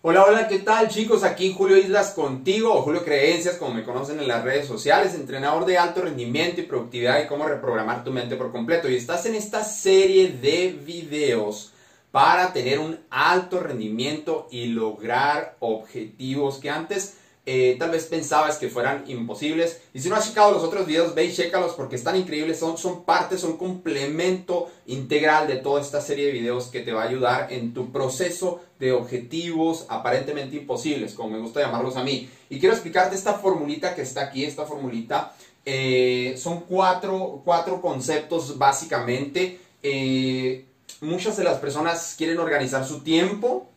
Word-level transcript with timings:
Hola, 0.00 0.24
hola, 0.24 0.46
¿qué 0.46 0.60
tal 0.60 0.86
chicos? 0.86 1.24
Aquí 1.24 1.52
Julio 1.52 1.76
Islas 1.76 2.12
contigo, 2.12 2.72
o 2.72 2.82
Julio 2.82 3.04
Creencias, 3.04 3.56
como 3.56 3.74
me 3.74 3.82
conocen 3.82 4.20
en 4.20 4.28
las 4.28 4.44
redes 4.44 4.68
sociales, 4.68 5.12
entrenador 5.12 5.64
de 5.64 5.76
alto 5.76 6.02
rendimiento 6.02 6.60
y 6.60 6.66
productividad 6.66 7.20
y 7.20 7.26
cómo 7.26 7.48
reprogramar 7.48 8.04
tu 8.04 8.12
mente 8.12 8.36
por 8.36 8.52
completo. 8.52 8.88
Y 8.88 8.94
estás 8.94 9.26
en 9.26 9.34
esta 9.34 9.64
serie 9.64 10.28
de 10.40 10.68
videos 10.68 11.72
para 12.12 12.52
tener 12.52 12.78
un 12.78 13.00
alto 13.10 13.58
rendimiento 13.58 14.46
y 14.52 14.66
lograr 14.66 15.56
objetivos 15.58 16.58
que 16.58 16.70
antes 16.70 17.16
eh, 17.50 17.76
tal 17.78 17.92
vez 17.92 18.04
pensabas 18.04 18.58
que 18.58 18.68
fueran 18.68 19.04
imposibles. 19.06 19.80
Y 19.94 20.00
si 20.00 20.10
no 20.10 20.16
has 20.16 20.28
checado 20.28 20.52
los 20.52 20.62
otros 20.62 20.86
videos, 20.86 21.14
ve 21.14 21.24
y 21.24 21.32
chécalos 21.32 21.72
porque 21.72 21.96
están 21.96 22.14
increíbles, 22.14 22.58
son, 22.58 22.76
son 22.76 23.04
parte, 23.04 23.38
son 23.38 23.56
complemento 23.56 24.70
integral 24.84 25.48
de 25.48 25.56
toda 25.56 25.80
esta 25.80 26.02
serie 26.02 26.26
de 26.26 26.32
videos 26.32 26.66
que 26.66 26.80
te 26.80 26.92
va 26.92 27.04
a 27.04 27.08
ayudar 27.08 27.50
en 27.50 27.72
tu 27.72 27.90
proceso 27.90 28.60
de 28.78 28.92
objetivos 28.92 29.86
aparentemente 29.88 30.56
imposibles, 30.56 31.14
como 31.14 31.30
me 31.30 31.38
gusta 31.38 31.62
llamarlos 31.62 31.96
a 31.96 32.04
mí. 32.04 32.28
Y 32.50 32.60
quiero 32.60 32.74
explicarte 32.74 33.16
esta 33.16 33.38
formulita 33.38 33.94
que 33.94 34.02
está 34.02 34.24
aquí, 34.24 34.44
esta 34.44 34.66
formulita. 34.66 35.34
Eh, 35.64 36.34
son 36.36 36.60
cuatro, 36.68 37.40
cuatro, 37.46 37.80
conceptos 37.80 38.58
básicamente. 38.58 39.58
Eh, 39.82 40.66
muchas 41.00 41.38
de 41.38 41.44
las 41.44 41.56
personas 41.60 42.14
quieren 42.18 42.40
organizar 42.40 42.84
su 42.84 43.00
tiempo 43.00 43.70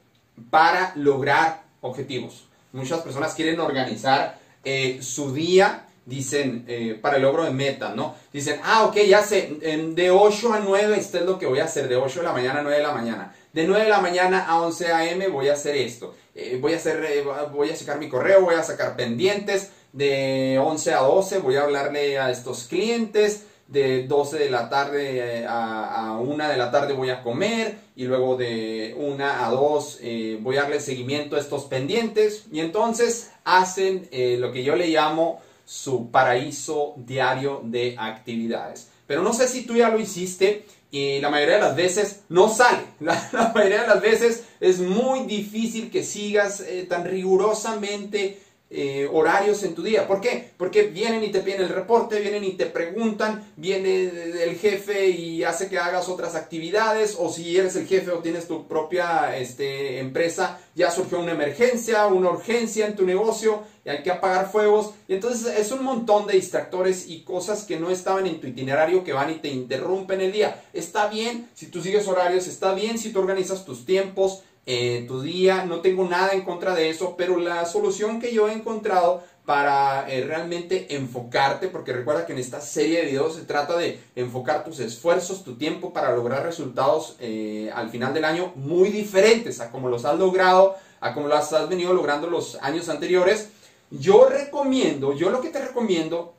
para 0.50 0.92
lograr 0.98 1.64
objetivos. 1.80 2.51
Muchas 2.74 3.02
personas 3.02 3.34
quieren 3.34 3.60
organizar 3.60 4.40
eh, 4.64 5.00
su 5.02 5.34
día, 5.34 5.88
dicen, 6.06 6.66
eh, 6.68 6.98
para 7.02 7.18
el 7.18 7.24
logro 7.24 7.44
de 7.44 7.52
meta, 7.52 7.94
¿no? 7.96 8.16
Dicen, 8.32 8.60
ah, 8.64 8.86
ok, 8.86 8.98
ya 9.08 9.22
sé, 9.24 9.58
de 9.94 10.12
8 10.12 10.54
a 10.54 10.60
9 10.60 10.98
esto 10.98 11.18
es 11.18 11.26
lo 11.26 11.38
que 11.38 11.46
voy 11.46 11.60
a 11.60 11.66
hacer, 11.66 11.88
de 11.88 11.96
8 11.96 12.20
de 12.20 12.26
la 12.26 12.34
mañana 12.34 12.60
a 12.60 12.64
9 12.64 12.78
de 12.78 12.84
la 12.84 12.94
mañana. 12.94 13.36
De 13.54 13.66
9 13.66 13.84
de 13.84 13.90
la 13.90 14.00
mañana 14.00 14.46
a 14.48 14.62
11 14.62 14.92
a.m. 14.92 15.28
voy 15.28 15.50
a 15.50 15.54
hacer 15.54 15.76
esto. 15.76 16.16
Eh, 16.34 16.58
voy 16.62 16.74
a 16.74 16.78
hacer, 16.78 17.26
voy 17.54 17.70
a 17.70 17.76
checar 17.76 18.00
mi 18.00 18.08
correo, 18.08 18.42
voy 18.42 18.56
a 18.56 18.64
sacar 18.64 18.96
pendientes. 18.96 19.72
De 19.92 20.58
11 20.58 20.94
a 20.94 21.00
12 21.00 21.40
voy 21.40 21.58
a 21.58 21.64
hablarle 21.64 22.18
a 22.18 22.32
estos 22.32 22.64
clientes 22.64 23.44
de 23.72 24.06
12 24.06 24.38
de 24.38 24.50
la 24.50 24.70
tarde 24.70 25.40
eh, 25.40 25.46
a, 25.48 26.10
a 26.10 26.18
1 26.18 26.50
de 26.50 26.58
la 26.58 26.72
tarde 26.72 26.94
voy 26.94 27.10
a 27.10 27.24
comer 27.24 27.78
y 27.96 28.04
luego 28.04 28.36
de 28.36 28.94
1 28.98 29.26
a 29.26 29.50
2 29.50 30.00
eh, 30.02 30.38
voy 30.42 30.58
a 30.58 30.64
darle 30.64 30.82
seguimiento 30.82 31.38
a 31.38 31.40
estos 31.40 31.66
pendientes 31.66 32.48
y 32.52 32.60
entonces 32.60 33.32
hacen 33.46 34.10
eh, 34.12 34.36
lo 34.38 34.52
que 34.52 34.64
yo 34.64 34.76
le 34.76 34.88
llamo 34.88 35.40
su 35.64 36.12
paraíso 36.12 36.96
diario 36.98 37.62
de 37.64 37.96
actividades. 37.98 38.90
Pero 39.08 39.24
no 39.24 39.32
sé 39.32 39.48
si 39.48 39.66
tú 39.66 39.76
ya 39.78 39.88
lo 39.88 40.00
hiciste 40.00 40.66
y 40.92 41.22
la 41.22 41.30
mayoría 41.30 41.56
de 41.56 41.62
las 41.62 41.76
veces 41.76 42.24
no 42.28 42.50
sale. 42.50 42.84
La, 43.00 43.30
la 43.32 43.54
mayoría 43.56 43.84
de 43.84 43.88
las 43.88 44.02
veces 44.02 44.44
es 44.60 44.80
muy 44.80 45.22
difícil 45.22 45.90
que 45.90 46.04
sigas 46.04 46.62
tan 46.90 47.06
rigurosamente 47.06 48.38
eh, 48.74 49.10
horarios 49.12 49.64
en 49.64 49.76
tu 49.76 49.84
día. 49.84 50.08
¿Por 50.08 50.22
qué? 50.22 50.52
Porque 50.56 50.84
vienen 50.84 51.26
y 51.26 51.28
te 51.30 51.42
piden 51.42 51.64
el 51.64 51.70
reporte, 51.70 52.22
vienen 52.22 52.46
y 52.46 52.54
te 52.54 52.68
preguntan, 52.68 53.52
viene 53.58 54.06
el 54.44 54.58
jefe 54.58 55.10
y 55.10 55.44
hace 55.44 55.68
que 55.68 55.78
hagas 55.78 56.08
otras 56.08 56.36
actividades, 56.36 57.18
o 57.20 57.30
si 57.30 57.58
eres 57.58 57.76
el 57.76 57.86
jefe 57.86 58.12
o 58.12 58.20
tienes 58.20 58.48
tu 58.48 58.70
propia 58.70 59.38
este, 59.38 60.00
empresa, 60.00 60.58
ya 60.74 60.90
surgió 60.90 61.20
una 61.20 61.34
emergencia, 61.34 62.08
una 62.08 62.30
urgencia 62.30 62.88
en 62.88 62.96
tu 62.96 63.06
negocio 63.06 63.64
y 63.84 63.90
hay 63.90 64.04
que 64.04 64.12
apagar 64.12 64.50
fuegos. 64.50 64.92
Y 65.08 65.16
entonces 65.16 65.58
es 65.58 65.72
un 65.74 65.84
montón 65.84 66.28
de 66.28 66.34
distractores 66.34 67.10
y 67.10 67.24
cosas 67.24 67.66
que 67.66 67.78
no 67.78 67.90
estaban 67.90 68.26
en 68.26 68.40
tu 68.40 68.48
itinerario 68.48 69.04
que 69.04 69.12
van 69.12 69.32
y 69.32 69.40
te 69.40 69.50
interrumpen 69.50 70.22
el 70.22 70.32
día. 70.32 70.64
Está 70.72 71.08
bien 71.08 71.50
si 71.54 71.68
tú 71.68 71.82
sigues 71.82 72.08
horarios, 72.08 72.48
está 72.48 72.74
bien 72.74 72.98
si 72.98 73.12
tú 73.12 73.20
organizas 73.20 73.66
tus 73.66 73.86
tiempos, 73.86 74.44
en 74.66 75.08
tu 75.08 75.22
día. 75.22 75.66
No 75.66 75.82
tengo 75.82 76.08
nada 76.08 76.34
en 76.34 76.42
contra 76.42 76.76
de 76.76 76.90
eso, 76.90 77.16
pero 77.18 77.38
la 77.38 77.66
solución 77.66 78.20
que 78.20 78.34
yo 78.34 78.48
he 78.48 78.54
encontrado 78.54 79.24
para 79.46 80.10
eh, 80.10 80.24
realmente 80.24 80.96
enfocarte, 80.96 81.68
porque 81.68 81.94
recuerda 81.94 82.26
que 82.26 82.34
en 82.34 82.40
esta 82.40 82.62
serie 82.62 83.00
de 83.00 83.08
videos 83.08 83.36
se 83.36 83.42
trata 83.42 83.76
de 83.76 84.00
enfocar 84.16 84.64
tus 84.64 84.80
esfuerzos, 84.80 85.44
tu 85.44 85.56
tiempo 85.56 85.92
para 85.92 86.16
lograr 86.16 86.44
resultados 86.44 87.16
eh, 87.20 87.72
al 87.74 87.90
final 87.90 88.14
del 88.14 88.26
año 88.26 88.54
muy 88.56 88.90
diferentes 88.90 89.60
a 89.60 89.72
como 89.72 89.90
los 89.90 90.06
has 90.06 90.18
logrado, 90.18 90.76
a 91.00 91.14
como 91.14 91.28
los 91.28 91.52
has 91.52 91.68
venido 91.70 91.94
logrando 91.94 92.28
los 92.28 92.56
años 92.62 92.88
anteriores. 92.88 93.50
Yo 93.90 94.28
recomiendo, 94.30 95.14
yo 95.14 95.32
lo 95.32 95.42
que 95.42 95.50
te 95.50 95.60
recomiendo 95.60 96.34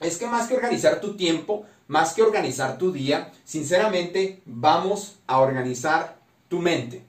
es 0.00 0.16
que 0.16 0.26
más 0.26 0.48
que 0.48 0.56
organizar 0.56 1.00
tu 1.00 1.16
tiempo, 1.16 1.64
más 1.88 2.14
que 2.14 2.22
organizar 2.22 2.78
tu 2.78 2.90
día, 2.90 3.32
sinceramente 3.44 4.40
vamos 4.44 5.16
a 5.26 5.38
organizar 5.38 6.16
tu 6.48 6.58
mente. 6.58 7.04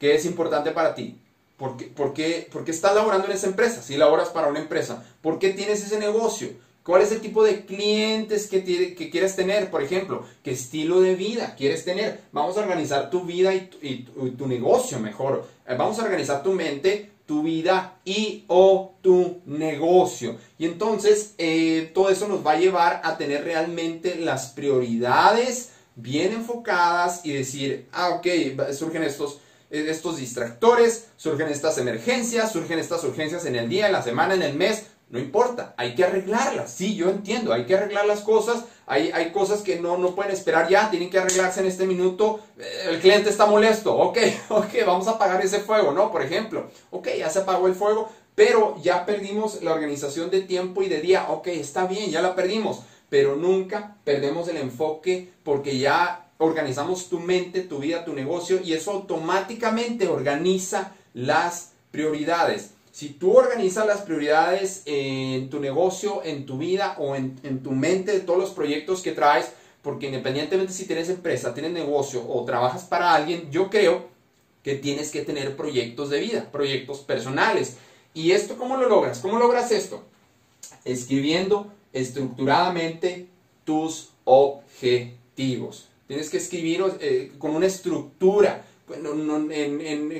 ¿Qué 0.00 0.14
es 0.14 0.24
importante 0.24 0.70
para 0.70 0.94
ti? 0.94 1.18
¿Por 1.58 1.76
qué, 1.76 1.84
por, 1.84 2.14
qué, 2.14 2.48
¿Por 2.50 2.64
qué, 2.64 2.70
estás 2.70 2.94
laborando 2.94 3.26
en 3.26 3.34
esa 3.34 3.46
empresa? 3.46 3.82
Si 3.82 3.98
laboras 3.98 4.30
para 4.30 4.48
una 4.48 4.58
empresa, 4.58 5.04
¿por 5.20 5.38
qué 5.38 5.50
tienes 5.50 5.84
ese 5.84 5.98
negocio? 5.98 6.48
¿Cuál 6.82 7.02
es 7.02 7.12
el 7.12 7.20
tipo 7.20 7.44
de 7.44 7.66
clientes 7.66 8.48
que, 8.48 8.64
que 8.64 9.10
quieres 9.10 9.36
tener? 9.36 9.70
Por 9.70 9.82
ejemplo, 9.82 10.24
¿qué 10.42 10.52
estilo 10.52 11.02
de 11.02 11.16
vida 11.16 11.54
quieres 11.54 11.84
tener? 11.84 12.22
Vamos 12.32 12.56
a 12.56 12.60
organizar 12.60 13.10
tu 13.10 13.24
vida 13.24 13.54
y 13.54 14.06
tu, 14.38 14.46
negocio 14.46 14.98
mejor. 14.98 15.46
Eh, 15.68 15.74
vamos 15.76 15.98
a 15.98 16.04
organizar 16.04 16.42
tu 16.42 16.52
mente, 16.52 17.10
tu 17.26 17.42
vida 17.42 17.98
y 18.06 18.44
o 18.48 18.94
tu 19.02 19.42
negocio. 19.44 20.36
Y 20.58 20.64
entonces 20.64 21.34
eh, 21.36 21.90
todo 21.92 22.08
eso 22.08 22.26
nos 22.26 22.44
va 22.44 22.52
a 22.52 22.58
llevar 22.58 23.02
a 23.04 23.18
tener 23.18 23.44
realmente 23.44 24.16
las 24.16 24.46
prioridades 24.46 25.72
bien 25.94 26.32
enfocadas 26.32 27.20
y 27.22 27.34
decir, 27.34 27.86
ah, 27.92 28.14
ok, 28.14 28.26
surgen 28.72 29.02
estos 29.02 29.40
estos 29.70 30.16
distractores, 30.16 31.06
surgen 31.16 31.48
estas 31.48 31.78
emergencias, 31.78 32.52
surgen 32.52 32.78
estas 32.78 33.04
urgencias 33.04 33.46
en 33.46 33.56
el 33.56 33.68
día, 33.68 33.86
en 33.86 33.92
la 33.92 34.02
semana, 34.02 34.34
en 34.34 34.42
el 34.42 34.54
mes, 34.54 34.86
no 35.10 35.18
importa, 35.18 35.74
hay 35.76 35.96
que 35.96 36.04
arreglarlas. 36.04 36.72
Sí, 36.72 36.94
yo 36.94 37.10
entiendo, 37.10 37.52
hay 37.52 37.66
que 37.66 37.76
arreglar 37.76 38.06
las 38.06 38.20
cosas, 38.20 38.64
hay, 38.86 39.10
hay 39.12 39.32
cosas 39.32 39.62
que 39.62 39.80
no, 39.80 39.98
no 39.98 40.14
pueden 40.14 40.32
esperar 40.32 40.68
ya, 40.68 40.88
tienen 40.88 41.10
que 41.10 41.18
arreglarse 41.18 41.60
en 41.60 41.66
este 41.66 41.86
minuto, 41.86 42.40
el 42.88 43.00
cliente 43.00 43.28
está 43.28 43.46
molesto, 43.46 43.94
ok, 43.96 44.18
ok, 44.50 44.72
vamos 44.86 45.08
a 45.08 45.12
apagar 45.12 45.44
ese 45.44 45.60
fuego, 45.60 45.92
¿no? 45.92 46.12
Por 46.12 46.22
ejemplo, 46.22 46.70
ok, 46.90 47.08
ya 47.18 47.28
se 47.28 47.40
apagó 47.40 47.66
el 47.66 47.74
fuego, 47.74 48.08
pero 48.36 48.76
ya 48.82 49.04
perdimos 49.04 49.62
la 49.62 49.72
organización 49.72 50.30
de 50.30 50.42
tiempo 50.42 50.82
y 50.82 50.88
de 50.88 51.00
día, 51.00 51.26
ok, 51.28 51.48
está 51.48 51.86
bien, 51.86 52.10
ya 52.10 52.22
la 52.22 52.36
perdimos, 52.36 52.82
pero 53.08 53.34
nunca 53.34 53.96
perdemos 54.04 54.48
el 54.48 54.58
enfoque 54.58 55.32
porque 55.42 55.78
ya 55.78 56.29
organizamos 56.40 57.10
tu 57.10 57.20
mente, 57.20 57.60
tu 57.60 57.78
vida, 57.78 58.04
tu 58.04 58.14
negocio 58.14 58.60
y 58.64 58.72
eso 58.72 58.92
automáticamente 58.92 60.08
organiza 60.08 60.94
las 61.12 61.72
prioridades. 61.90 62.70
Si 62.92 63.10
tú 63.10 63.36
organizas 63.36 63.86
las 63.86 64.00
prioridades 64.00 64.82
en 64.86 65.50
tu 65.50 65.60
negocio, 65.60 66.22
en 66.24 66.46
tu 66.46 66.56
vida 66.56 66.96
o 66.98 67.14
en, 67.14 67.62
tu 67.62 67.72
mente 67.72 68.12
de 68.12 68.20
todos 68.20 68.38
los 68.38 68.50
proyectos 68.50 69.02
que 69.02 69.12
traes, 69.12 69.52
porque 69.82 70.06
independientemente 70.06 70.72
si 70.72 70.86
tienes 70.86 71.10
empresa, 71.10 71.52
tienes 71.52 71.72
negocio 71.72 72.24
o 72.26 72.42
trabajas 72.46 72.84
para 72.84 73.14
alguien, 73.14 73.50
yo 73.50 73.68
creo 73.68 74.08
que 74.64 74.76
tienes 74.76 75.10
que 75.10 75.22
tener 75.22 75.56
proyectos 75.56 76.08
de 76.08 76.20
vida, 76.20 76.50
proyectos 76.50 77.00
personales. 77.00 77.76
¿Y 78.14 78.32
esto 78.32 78.56
cómo 78.56 78.78
lo 78.78 78.88
logras? 78.88 79.18
¿Cómo 79.18 79.38
logras 79.38 79.70
esto? 79.72 80.02
Escribiendo 80.86 81.70
estructuradamente 81.92 83.26
tus 83.64 84.10
objetivos. 84.24 85.89
Tienes 86.10 86.28
que 86.28 86.38
escribir 86.38 86.82
eh, 86.98 87.30
con 87.38 87.54
una 87.54 87.66
estructura, 87.66 88.64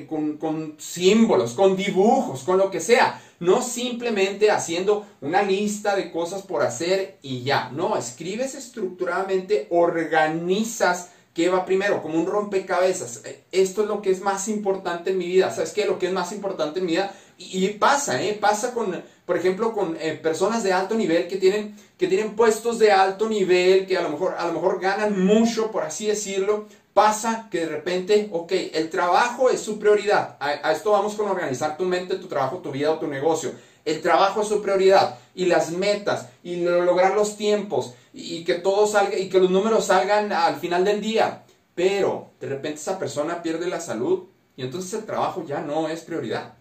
con, 0.07 0.37
con, 0.39 0.75
símbolos, 0.79 1.55
con 1.55 1.77
dibujos, 1.77 2.45
con 2.45 2.59
lo 2.59 2.71
que 2.71 2.79
sea. 2.79 3.21
No 3.41 3.61
simplemente 3.61 4.53
haciendo 4.53 5.05
una 5.21 5.43
lista 5.43 5.97
de 5.97 6.13
cosas 6.13 6.43
por 6.43 6.63
hacer 6.63 7.19
y 7.23 7.43
ya. 7.43 7.71
No, 7.71 7.97
escribes 7.97 8.55
estructuradamente, 8.55 9.67
organizas 9.71 11.11
qué 11.35 11.49
va 11.49 11.65
primero, 11.65 12.03
como 12.03 12.21
un 12.21 12.27
rompecabezas. 12.27 13.23
Eh, 13.25 13.43
esto 13.51 13.83
es 13.83 13.89
lo 13.89 14.01
que 14.01 14.13
es 14.13 14.21
más 14.21 14.47
importante 14.47 15.11
en 15.11 15.19
mi 15.19 15.27
vida. 15.27 15.53
¿Sabes 15.53 15.73
qué? 15.73 15.87
Lo 15.87 15.99
que 15.99 16.07
es 16.07 16.13
más 16.13 16.31
importante 16.31 16.79
en 16.79 16.87
mi 16.87 16.93
vida. 16.93 17.13
Y, 17.37 17.67
pasa, 17.71 18.23
¿eh? 18.23 18.35
Pasa 18.41 18.73
con, 18.75 19.03
por 19.31 19.37
ejemplo, 19.37 19.73
con 19.73 19.97
eh, 20.01 20.19
personas 20.21 20.65
de 20.65 20.73
alto 20.73 20.97
nivel 20.97 21.29
que 21.29 21.37
tienen, 21.37 21.77
que 21.97 22.09
tienen 22.09 22.35
puestos 22.35 22.81
de 22.81 22.91
alto 22.91 23.29
nivel, 23.29 23.87
que 23.87 23.97
a 23.97 24.03
lo, 24.03 24.09
mejor, 24.09 24.35
a 24.37 24.45
lo 24.49 24.55
mejor 24.55 24.81
ganan 24.81 25.25
mucho, 25.25 25.71
por 25.71 25.85
así 25.85 26.09
decirlo. 26.09 26.67
Pasa 26.95 27.47
que 27.49 27.61
de 27.61 27.67
repente, 27.67 28.29
ok, 28.33 28.51
el 28.73 28.91
trabajo 28.91 29.49
es 29.49 29.61
su 29.61 29.79
prioridad. 29.79 30.37
A, 30.41 30.73
esto 30.73 30.91
vamos 30.91 31.15
con 31.15 31.29
organizar 31.29 31.77
tu 31.77 31.85
mente, 31.85 32.17
tu 32.17 32.27
trabajo, 32.27 32.59
tu 32.59 32.73
vida 32.73 32.91
o 32.91 32.99
tu 32.99 33.07
negocio. 33.07 33.53
El 33.85 34.03
trabajo 34.03 34.41
es 34.41 34.49
su 34.49 34.61
prioridad 34.61 35.17
y 35.33 35.45
las 35.45 35.71
metas 35.71 36.27
y 36.43 36.65
lograr 36.65 37.15
los 37.15 37.37
tiempos 37.37 37.95
y 38.13 38.43
que 38.43 38.55
todo 38.55 38.89
salga 38.89 39.17
y 39.17 39.29
que 39.29 39.39
los 39.39 39.51
números 39.51 39.85
salgan 39.85 40.33
al 40.33 40.57
final 40.57 40.85
del 40.85 41.01
día. 41.01 41.45
Pero 41.77 42.31
de 42.41 42.49
repente 42.49 42.81
esa 42.81 42.99
persona 42.99 43.45
pierde 43.45 43.69
la 43.69 43.79
salud 43.79 44.25
y 44.57 44.63
entonces 44.63 44.93
el 44.95 45.07
trabajo 45.07 45.45
ya 45.47 45.61
no 45.61 45.89
es 45.89 46.01
prioridad. 46.01 46.55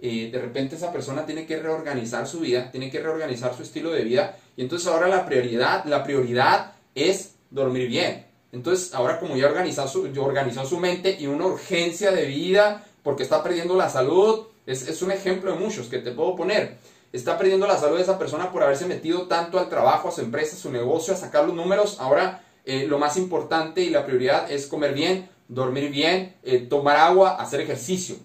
Eh, 0.00 0.30
de 0.30 0.38
repente 0.38 0.76
esa 0.76 0.92
persona 0.92 1.26
tiene 1.26 1.44
que 1.44 1.58
reorganizar 1.58 2.26
su 2.26 2.40
vida, 2.40 2.70
tiene 2.70 2.90
que 2.90 3.00
reorganizar 3.00 3.54
su 3.56 3.62
estilo 3.62 3.90
de 3.90 4.04
vida 4.04 4.36
y 4.56 4.62
entonces 4.62 4.86
ahora 4.86 5.08
la 5.08 5.26
prioridad, 5.26 5.84
la 5.86 6.04
prioridad 6.04 6.72
es 6.94 7.34
dormir 7.50 7.88
bien. 7.88 8.26
Entonces 8.52 8.94
ahora 8.94 9.18
como 9.18 9.36
ya 9.36 9.46
organizó 9.46 9.88
su, 9.88 10.10
organizó 10.20 10.64
su 10.64 10.78
mente 10.78 11.16
y 11.18 11.26
una 11.26 11.46
urgencia 11.46 12.12
de 12.12 12.26
vida 12.26 12.84
porque 13.02 13.24
está 13.24 13.42
perdiendo 13.42 13.76
la 13.76 13.88
salud. 13.88 14.46
Es, 14.66 14.86
es 14.86 15.02
un 15.02 15.10
ejemplo 15.10 15.52
de 15.52 15.58
muchos 15.58 15.88
que 15.88 15.98
te 15.98 16.12
puedo 16.12 16.36
poner. 16.36 16.76
Está 17.12 17.38
perdiendo 17.38 17.66
la 17.66 17.78
salud 17.78 17.96
de 17.96 18.02
esa 18.02 18.18
persona 18.18 18.52
por 18.52 18.62
haberse 18.62 18.86
metido 18.86 19.26
tanto 19.26 19.58
al 19.58 19.68
trabajo, 19.68 20.08
a 20.08 20.12
su 20.12 20.20
empresa, 20.20 20.56
a 20.56 20.58
su 20.58 20.70
negocio, 20.70 21.14
a 21.14 21.16
sacar 21.16 21.44
los 21.44 21.54
números. 21.54 21.96
Ahora 22.00 22.44
eh, 22.66 22.86
lo 22.86 22.98
más 22.98 23.16
importante 23.16 23.80
y 23.80 23.88
la 23.88 24.04
prioridad 24.04 24.50
es 24.52 24.66
comer 24.66 24.92
bien, 24.92 25.28
dormir 25.48 25.90
bien, 25.90 26.36
eh, 26.42 26.58
tomar 26.58 26.96
agua, 26.98 27.36
hacer 27.36 27.62
ejercicio. 27.62 28.16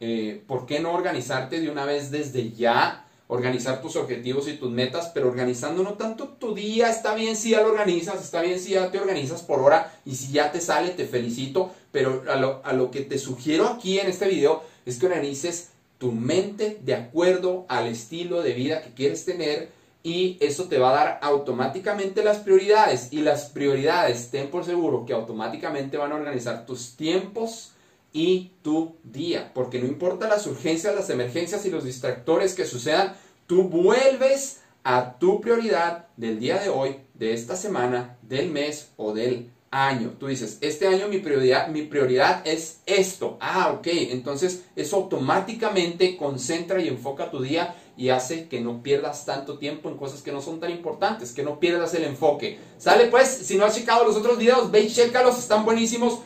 Eh, 0.00 0.42
¿Por 0.46 0.66
qué 0.66 0.80
no 0.80 0.92
organizarte 0.92 1.60
de 1.60 1.70
una 1.70 1.84
vez 1.84 2.10
desde 2.10 2.52
ya? 2.52 3.04
Organizar 3.26 3.82
tus 3.82 3.96
objetivos 3.96 4.48
y 4.48 4.54
tus 4.54 4.70
metas, 4.70 5.10
pero 5.12 5.28
organizando 5.28 5.82
no 5.82 5.94
tanto 5.94 6.28
tu 6.28 6.54
día. 6.54 6.88
Está 6.88 7.14
bien 7.14 7.36
si 7.36 7.50
ya 7.50 7.60
lo 7.60 7.68
organizas, 7.68 8.22
está 8.22 8.40
bien 8.40 8.58
si 8.58 8.70
ya 8.70 8.90
te 8.90 8.98
organizas 8.98 9.42
por 9.42 9.60
hora 9.60 9.92
y 10.06 10.14
si 10.14 10.32
ya 10.32 10.50
te 10.50 10.60
sale, 10.60 10.90
te 10.90 11.06
felicito. 11.06 11.70
Pero 11.92 12.24
a 12.30 12.36
lo, 12.36 12.60
a 12.64 12.72
lo 12.72 12.90
que 12.90 13.02
te 13.02 13.18
sugiero 13.18 13.66
aquí 13.68 13.98
en 13.98 14.08
este 14.08 14.28
video 14.28 14.62
es 14.86 14.98
que 14.98 15.06
organices 15.06 15.70
tu 15.98 16.12
mente 16.12 16.78
de 16.82 16.94
acuerdo 16.94 17.66
al 17.68 17.88
estilo 17.88 18.42
de 18.42 18.54
vida 18.54 18.82
que 18.82 18.94
quieres 18.94 19.24
tener 19.24 19.68
y 20.02 20.38
eso 20.40 20.64
te 20.64 20.78
va 20.78 20.90
a 20.90 21.04
dar 21.04 21.18
automáticamente 21.22 22.22
las 22.22 22.38
prioridades 22.38 23.08
y 23.12 23.20
las 23.20 23.46
prioridades, 23.46 24.30
ten 24.30 24.48
por 24.48 24.64
seguro 24.64 25.04
que 25.04 25.12
automáticamente 25.12 25.96
van 25.96 26.12
a 26.12 26.14
organizar 26.14 26.66
tus 26.66 26.96
tiempos 26.96 27.72
y 28.12 28.52
tu 28.62 28.96
día, 29.04 29.52
porque 29.54 29.80
no 29.80 29.86
importa 29.86 30.28
las 30.28 30.46
urgencias, 30.46 30.94
las 30.94 31.10
emergencias 31.10 31.64
y 31.66 31.70
los 31.70 31.84
distractores 31.84 32.54
que 32.54 32.64
sucedan, 32.64 33.14
tú 33.46 33.64
vuelves 33.64 34.60
a 34.84 35.18
tu 35.18 35.40
prioridad 35.40 36.06
del 36.16 36.40
día 36.40 36.58
de 36.58 36.68
hoy, 36.68 36.96
de 37.14 37.34
esta 37.34 37.56
semana, 37.56 38.16
del 38.22 38.50
mes 38.50 38.90
o 38.96 39.12
del 39.12 39.50
año. 39.70 40.14
Tú 40.18 40.28
dices, 40.28 40.58
este 40.60 40.86
año 40.86 41.08
mi 41.08 41.18
prioridad, 41.18 41.68
mi 41.68 41.82
prioridad 41.82 42.46
es 42.46 42.80
esto. 42.86 43.36
Ah, 43.40 43.72
ok. 43.76 43.86
Entonces 44.10 44.64
eso 44.76 44.96
automáticamente 44.96 46.16
concentra 46.16 46.80
y 46.80 46.88
enfoca 46.88 47.30
tu 47.30 47.40
día 47.40 47.76
y 47.96 48.10
hace 48.10 48.46
que 48.46 48.60
no 48.60 48.82
pierdas 48.82 49.26
tanto 49.26 49.58
tiempo 49.58 49.88
en 49.88 49.96
cosas 49.96 50.22
que 50.22 50.30
no 50.30 50.40
son 50.40 50.60
tan 50.60 50.70
importantes, 50.70 51.32
que 51.32 51.42
no 51.42 51.58
pierdas 51.58 51.94
el 51.94 52.04
enfoque. 52.04 52.58
Sale 52.78 53.06
pues, 53.06 53.28
si 53.28 53.56
no 53.56 53.64
has 53.64 53.74
checado 53.74 54.04
los 54.04 54.16
otros 54.16 54.38
videos, 54.38 54.70
ve 54.70 54.82
y 54.82 54.88
checalos, 54.88 55.38
están 55.38 55.64
buenísimos. 55.64 56.20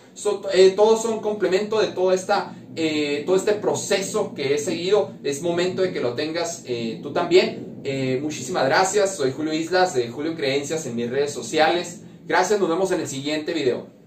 Eh, 0.52 0.74
todos 0.76 1.00
son 1.00 1.20
complemento 1.20 1.80
de 1.80 1.88
todo, 1.88 2.12
esta, 2.12 2.54
eh, 2.76 3.22
todo 3.24 3.36
este 3.36 3.54
proceso 3.54 4.34
que 4.34 4.54
he 4.54 4.58
seguido. 4.58 5.12
Es 5.24 5.40
momento 5.40 5.80
de 5.80 5.92
que 5.92 6.00
lo 6.00 6.14
tengas 6.14 6.62
eh, 6.66 7.00
tú 7.02 7.12
también. 7.12 7.72
muchísimas 8.20 8.66
gracias. 8.66 9.16
Soy 9.16 9.32
Julio 9.32 9.52
Islas 9.52 9.94
de 9.94 10.08
Julio 10.08 10.36
Creencias 10.36 10.86
en 10.86 10.94
mis 10.94 11.10
redes 11.10 11.32
sociales. 11.32 12.02
Gracias, 12.24 12.60
nos 12.60 12.68
vemos 12.68 12.90
en 12.92 13.00
el 13.00 13.08
siguiente 13.08 13.52
video. 13.52 14.01